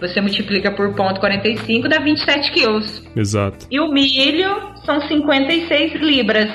[0.00, 3.02] Você multiplica por ponto 45, dá 27 quilos.
[3.14, 3.66] Exato.
[3.70, 6.50] E o milho são 56 libras.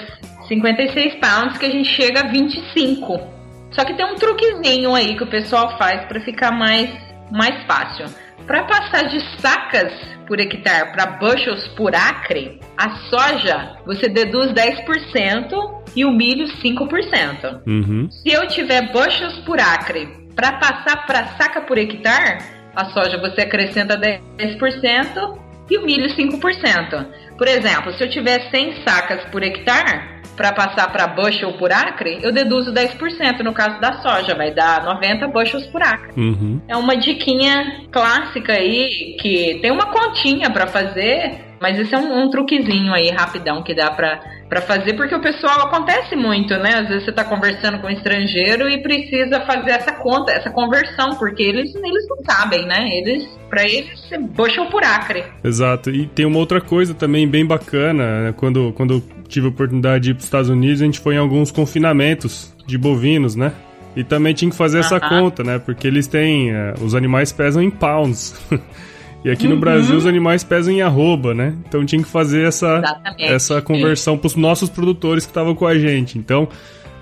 [0.47, 3.34] 56 pounds que a gente chega a 25.
[3.75, 6.89] Só que tem um truquezinho aí que o pessoal faz para ficar mais,
[7.29, 8.05] mais fácil.
[8.47, 9.91] Para passar de sacas
[10.27, 17.61] por hectare para bushels por acre, a soja você deduz 10% e o milho 5%.
[17.67, 18.09] Uhum.
[18.11, 22.43] Se eu tiver bushels por acre para passar para saca por hectare,
[22.75, 27.07] a soja você acrescenta 10% e o milho 5%.
[27.37, 32.19] Por exemplo, se eu tiver 100 sacas por hectare, para passar para bushel por acre,
[32.21, 36.11] eu deduzo 10% no caso da soja, vai dar 90 bushels por acre.
[36.15, 36.61] Uhum.
[36.67, 42.23] É uma diquinha clássica aí que tem uma continha para fazer, mas esse é um,
[42.23, 46.79] um, truquezinho aí rapidão que dá pra, pra fazer, porque o pessoal acontece muito, né?
[46.79, 51.15] Às vezes você tá conversando com um estrangeiro e precisa fazer essa conta, essa conversão,
[51.15, 52.89] porque eles, eles não sabem, né?
[52.91, 55.23] Eles, pra eles, você bushel por acre.
[55.43, 55.89] Exato.
[55.89, 58.33] E tem uma outra coisa também bem bacana, né?
[58.35, 61.51] quando, quando tive a oportunidade de ir pros Estados Unidos, a gente foi em alguns
[61.51, 63.53] confinamentos de bovinos, né?
[63.95, 65.57] E também tinha que fazer essa conta, né?
[65.57, 66.51] Porque eles têm.
[66.51, 68.35] Uh, os animais pesam em pounds.
[69.25, 69.97] E aqui no Brasil Uhum.
[69.97, 71.55] os animais pesam em arroba, né?
[71.67, 73.23] Então tinha que fazer essa, Exatamente.
[73.23, 76.17] essa conversão para os nossos produtores que estavam com a gente.
[76.19, 76.47] Então,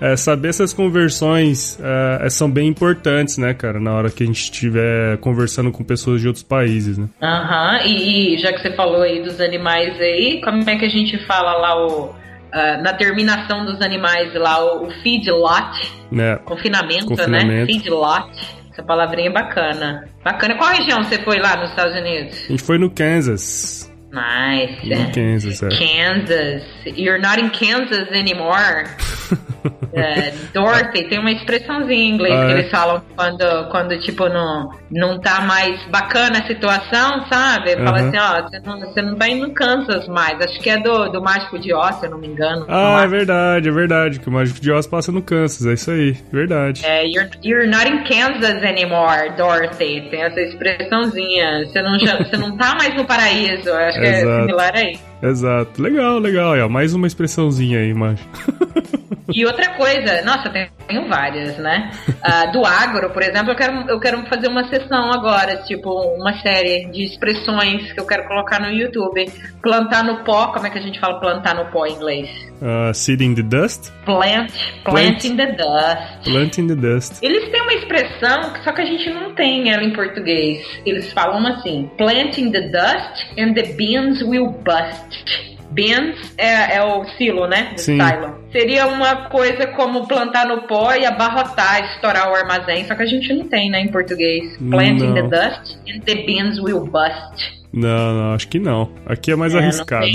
[0.00, 1.78] é, saber essas conversões
[2.20, 3.78] é, são bem importantes, né, cara?
[3.78, 7.08] Na hora que a gente estiver conversando com pessoas de outros países, né?
[7.22, 10.88] Aham, e, e já que você falou aí dos animais aí, como é que a
[10.88, 12.14] gente fala lá o.
[12.52, 16.36] ah, na terminação dos animais lá, o, o feedlot, né?
[16.44, 17.16] confinamento, né?
[17.16, 17.66] Confinamento.
[17.66, 18.63] Feedlot.
[18.74, 20.04] Essa palavrinha é bacana.
[20.24, 20.56] Bacana.
[20.56, 22.36] Qual região você foi lá nos Estados Unidos?
[22.46, 23.93] A gente foi no Kansas.
[24.14, 24.88] Nice.
[24.88, 25.68] No Kansas, é.
[25.68, 26.62] Kansas.
[26.96, 28.84] You're not in Kansas anymore.
[29.96, 32.58] É, Dorothy, tem uma expressãozinha em inglês Ah, que é?
[32.58, 37.74] eles falam quando, quando tipo, não, não tá mais bacana a situação, sabe?
[37.76, 38.08] Fala Aham.
[38.08, 40.38] assim, ó, você não, você não tá indo no Kansas mais.
[40.40, 42.66] Acho que é do, do Mágico de Oz, se eu não me engano.
[42.68, 44.18] Ah, é verdade, é verdade.
[44.18, 46.16] Que o Mágico de Oz passa no Kansas, é isso aí.
[46.32, 46.84] Verdade.
[46.84, 50.08] É, you're, you're not in Kansas anymore, Dorothy.
[50.10, 51.66] Tem essa expressãozinha.
[51.66, 53.72] Você não, já, você não tá mais no paraíso.
[53.72, 54.40] Acho que é Exato.
[54.42, 54.98] similar aí.
[55.22, 55.82] Exato.
[55.82, 56.54] Legal, legal.
[56.58, 58.24] Ó, mais uma expressãozinha aí, macho.
[59.32, 61.90] E outra coisa, nossa, tenho várias, né?
[62.26, 66.32] Ah, do agro, por exemplo, eu quero, eu quero fazer uma sessão agora, tipo, uma
[66.40, 69.30] série de expressões que eu quero colocar no YouTube.
[69.60, 72.30] Plantar no pó, como é que a gente fala plantar no pó em inglês?
[72.62, 73.90] Uh, Seed in the Dust.
[74.06, 74.52] Plant,
[74.84, 75.24] plant, Plant.
[75.26, 76.24] in the dust.
[76.24, 77.22] Plant in the Dust.
[77.22, 80.66] Eles têm uma expressão, que só que a gente não tem ela em português.
[80.86, 85.54] Eles falam assim: plant in the dust and the beans will bust.
[85.72, 87.72] Beans é, é o silo, né?
[87.76, 88.00] Sim.
[88.00, 88.43] silo.
[88.54, 92.86] Seria uma coisa como plantar no pó e abarrotar, estourar o armazém.
[92.86, 94.56] Só que a gente não tem, né, em português.
[94.70, 95.28] Plant in the Não.
[95.28, 97.64] dust and the beans will bust.
[97.72, 98.88] Não, não, acho que não.
[99.06, 100.06] Aqui é mais É, não arriscado.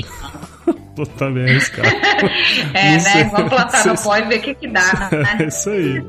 [1.17, 1.89] tá bem arriscado.
[2.73, 3.29] É, Não sei- né?
[3.33, 5.45] Vamos plantar não no pó e ver o que, que dá, É né?
[5.47, 6.01] isso aí.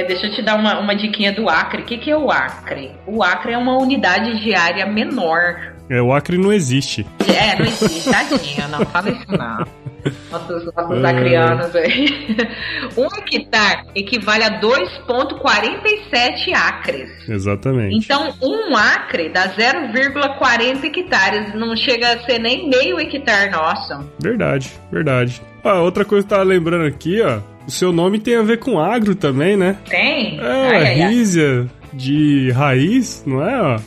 [0.00, 1.82] É, deixa eu te dar uma, uma diquinha do Acre.
[1.82, 2.90] O que, que é o Acre?
[3.06, 7.06] O Acre é uma unidade de área menor É, o Acre não existe.
[7.28, 9.66] É, não existe, tadinha, não fala isso não.
[10.32, 12.08] Nossos, nossos acrianos aí.
[12.96, 17.10] Um hectare equivale a 2,47 acres.
[17.28, 17.96] Exatamente.
[17.96, 21.54] Então, um acre dá 0,40 hectares.
[21.54, 24.02] Não chega a ser nem meio hectare nosso.
[24.18, 25.42] Verdade, verdade.
[25.62, 27.40] Ah, outra coisa que eu tava lembrando aqui, ó.
[27.66, 29.76] O seu nome tem a ver com agro também, né?
[29.88, 30.38] Tem?
[30.40, 31.08] É.
[31.08, 33.80] Rízia de raiz, não é, ó?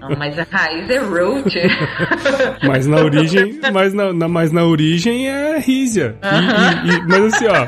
[0.00, 1.48] Não, mas a raiz é root.
[2.66, 6.16] Mas na origem, mas na, na- mas na origem é rízia.
[6.22, 7.66] E- e- mas assim, ó.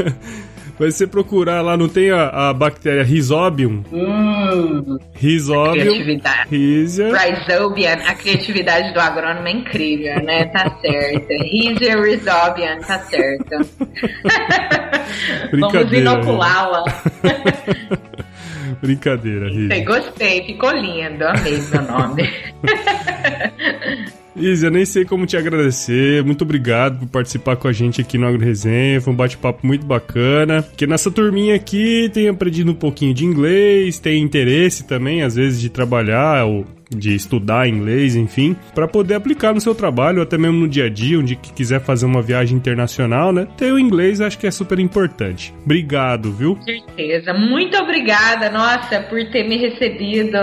[0.78, 3.82] Mas você procurar lá, não tem a, a bactéria Rhizobium?
[3.90, 6.48] hum, Rhizobium, criatividade.
[6.50, 7.12] rízia.
[7.16, 10.44] Rhizobian, a criatividade do agrônomo é incrível, né?
[10.46, 11.28] Tá certo.
[11.28, 13.56] Rhizia rhizobian, tá certo.
[15.58, 16.84] Vamos inoculá-la.
[18.82, 19.84] Brincadeira, Rízia.
[19.84, 21.24] Gostei, ficou lindo.
[21.26, 22.30] Amei meu nome.
[24.36, 26.22] Rízia, nem sei como te agradecer.
[26.22, 29.00] Muito obrigado por participar com a gente aqui no Agro Resenha.
[29.00, 30.62] Foi um bate-papo muito bacana.
[30.62, 35.60] Porque nessa turminha aqui tem aprendido um pouquinho de inglês, tem interesse também, às vezes,
[35.60, 40.60] de trabalhar ou de estudar inglês, enfim, para poder aplicar no seu trabalho, até mesmo
[40.60, 43.48] no dia a dia, onde que quiser fazer uma viagem internacional, né?
[43.56, 45.52] Ter o inglês acho que é super importante.
[45.64, 46.56] Obrigado, viu?
[46.56, 47.32] Com certeza.
[47.34, 50.38] Muito obrigada, nossa, por ter me recebido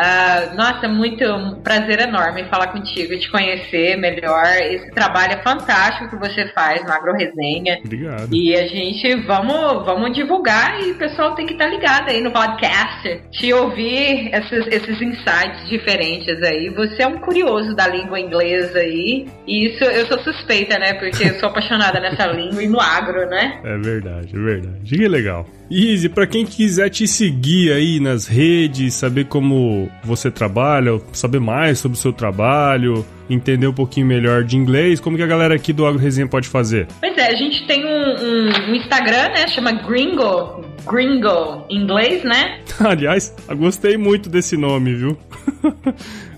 [0.00, 4.44] Ah, nossa, muito um prazer enorme falar contigo, te conhecer melhor.
[4.70, 7.80] Esse trabalho é fantástico que você faz no Agro Resenha.
[7.84, 8.28] Obrigado.
[8.32, 12.30] E a gente vamos, vamos divulgar e o pessoal tem que estar ligado aí no
[12.30, 16.70] podcast, te ouvir esses, esses insights diferentes aí.
[16.76, 19.26] Você é um curioso da língua inglesa aí.
[19.48, 20.94] E isso eu sou suspeita, né?
[20.94, 23.60] Porque eu sou apaixonada nessa língua e no agro, né?
[23.64, 24.96] É verdade, é verdade.
[24.96, 25.44] Que legal.
[25.70, 31.78] Easy, pra quem quiser te seguir aí nas redes, saber como você trabalha, saber mais
[31.78, 35.72] sobre o seu trabalho, entender um pouquinho melhor de inglês, como que a galera aqui
[35.72, 36.86] do Agro Resenha pode fazer?
[37.00, 39.48] Pois é, a gente tem um, um- um Instagram, né?
[39.48, 40.64] Chama Gringo.
[40.90, 42.60] Gringo em inglês, né?
[42.80, 45.18] Aliás, eu gostei muito desse nome, viu?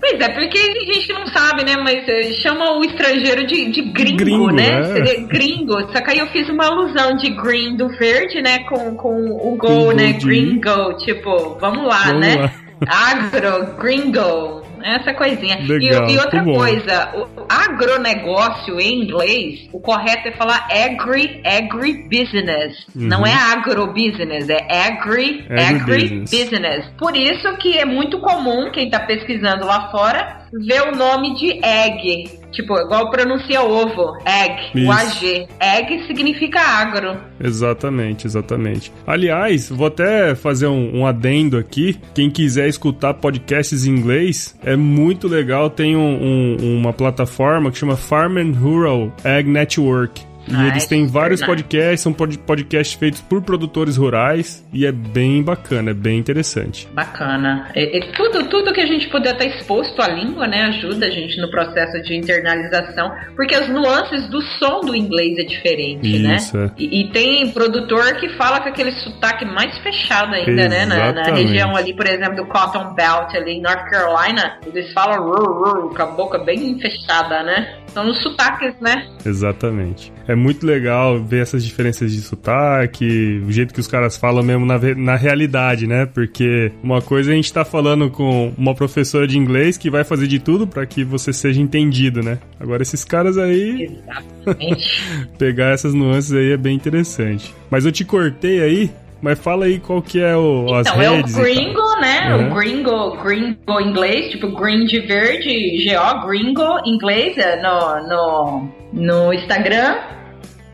[0.01, 1.75] Pois é, porque tem gente não sabe, né?
[1.77, 4.99] Mas eh, chama o estrangeiro de, de gringo, Gringo, né?
[4.99, 5.15] é.
[5.21, 5.79] Gringo.
[5.93, 8.59] Só que aí eu fiz uma alusão de green do verde, né?
[8.67, 10.13] Com, com o go, né?
[10.13, 10.97] Gringo.
[11.05, 12.35] Tipo, vamos lá, Vamos né?
[12.35, 12.51] lá.
[12.87, 14.63] Agro, gringo.
[14.83, 15.57] Essa coisinha.
[15.59, 16.59] E- Legal, e, outra muito bom.
[16.63, 22.85] coisa, o agronegócio em inglês, o correto é falar agri, agribusiness.
[22.95, 23.07] Uhum.
[23.07, 26.33] Não é agrobusiness, é agri, Agribusiness.
[26.33, 26.85] agribusiness.
[26.97, 31.59] Por isso que é muito comum quem tá pesquisando lá fora ver o nome de
[31.65, 32.39] egg.
[32.51, 34.91] Tipo, igual pronuncia ovo, egg, o Isso.
[34.91, 35.47] AG.
[35.61, 37.17] Egg significa agro.
[37.41, 38.91] Exatamente, exatamente.
[39.07, 41.97] Aliás, vou até fazer um, um adendo aqui.
[42.13, 45.69] Quem quiser escutar podcasts em inglês, é muito legal.
[45.69, 50.21] Tem um- um- uma plataforma que chama Farm and Rural Ag Network.
[50.47, 54.91] E Nice, eles têm vários podcasts, são pod- podcasts feitos por produtores rurais e é
[54.91, 56.87] bem bacana, é bem interessante.
[56.93, 57.69] Bacana.
[57.75, 61.09] E, e tudo, tudo que a gente puder estar exposto à língua, né, ajuda a
[61.09, 66.57] gente no processo de internalização, porque as nuances do som do inglês é diferente, Isso,
[66.57, 66.65] né?
[66.65, 66.71] é.
[66.81, 70.85] E, e tem produtor que fala com aquele sotaque mais fechado ainda, né?
[70.85, 71.47] Na, na Exatamente.
[71.47, 75.95] região ali, por exemplo, do Cotton Belt ali em North Carolina, eles falam rur, rur,
[75.95, 77.75] com a boca bem fechada, né?
[77.93, 79.07] São os sotaques, né?
[79.25, 80.13] Exatamente.
[80.27, 84.65] É muito legal ver essas diferenças de sotaque, o jeito que os caras falam mesmo
[84.65, 86.05] na, na realidade, né?
[86.05, 90.03] Porque uma coisa é a gente tá falando com uma professora de inglês que vai
[90.03, 92.39] fazer de tudo pra que você seja entendido, né?
[92.59, 95.27] Agora esses caras aí, Exatamente.
[95.37, 97.53] pegar essas nuances aí é bem interessante.
[97.69, 101.09] Mas eu te cortei aí, mas fala aí qual que é o, as Então, é
[101.09, 101.35] o redes.
[101.35, 102.35] gringo, né?
[102.35, 102.51] Uhum.
[102.51, 109.97] O gringo, gringo inglês, tipo green de verde, G-O, gringo inglês, no, no, no Instagram.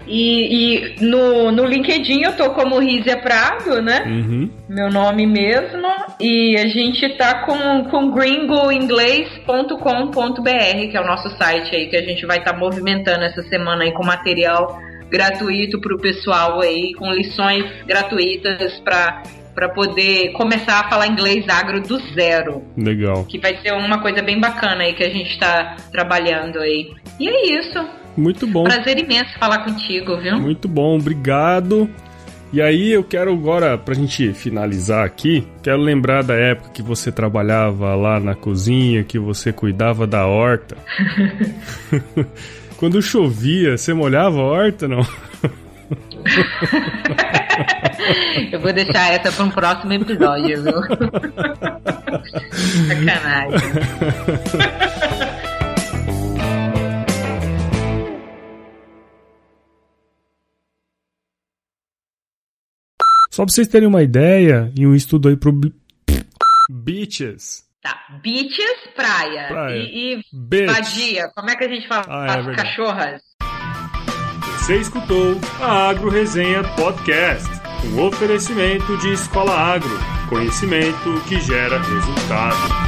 [0.09, 4.03] E, e no, no LinkedIn eu tô como Rízia Prado, né?
[4.07, 4.49] Uhum.
[4.69, 5.85] Meu nome mesmo.
[6.21, 12.03] E a gente tá com, com gringoinglês.com.br, que é o nosso site aí, que a
[12.03, 14.79] gente vai estar movimentando essa semana aí com material
[15.09, 19.23] gratuito pro pessoal aí, com lições gratuitas para
[19.57, 23.25] para poder começar a falar inglês agro do zero, Legal.
[23.25, 26.93] que vai ser uma coisa bem bacana aí que a gente tá trabalhando aí.
[27.19, 27.83] E é isso.
[28.15, 28.65] Muito bom.
[28.65, 30.39] Prazer imenso falar contigo, viu?
[30.39, 31.89] Muito bom, obrigado.
[32.53, 37.11] E aí eu quero agora, pra gente finalizar aqui, quero lembrar da época que você
[37.11, 40.77] trabalhava lá na cozinha, que você cuidava da horta.
[42.77, 45.01] Quando chovia, você molhava a horta, não?
[48.51, 50.73] Eu vou deixar essa para um próximo episódio, viu?
[52.87, 53.59] Sacanagem.
[63.31, 65.73] Só pra vocês terem uma ideia, e um estudo aí pro Bi-
[66.69, 67.66] Beaches.
[67.81, 69.47] Tá, beaches, praia.
[69.47, 69.77] Praia.
[69.77, 72.05] E, e vadia, como é que a gente fala?
[72.07, 72.69] Ah, é As verdade.
[72.69, 73.21] cachorras.
[74.59, 77.47] Você escutou a Agro Resenha Podcast,
[77.85, 79.97] um oferecimento de Escola Agro,
[80.27, 82.86] conhecimento que gera resultado.